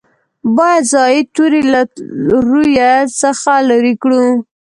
باید 0.55 0.83
زاید 0.91 1.25
توري 1.35 1.61
له 1.71 1.81
روي 2.49 2.73
څخه 3.21 3.53
لرې 3.69 3.93
کړو. 4.01 4.21